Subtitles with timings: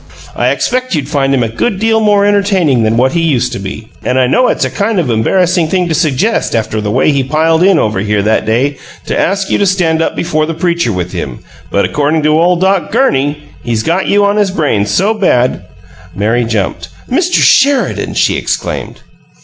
[0.35, 3.59] I expect you'd find him a good deal more entertaining than what he used to
[3.59, 7.11] be and I know it's a kind of embarrassing thing to suggest after the way
[7.11, 10.55] he piled in over here that day to ask you to stand up before the
[10.55, 14.87] preacher with him, but accordin' to ole Doc GURNEY, he's got you on his brain
[14.87, 15.65] so bad"
[16.15, 16.89] Mary jumped.
[17.07, 17.35] "Mr.
[17.35, 19.01] Sheridan!" she exclaimed.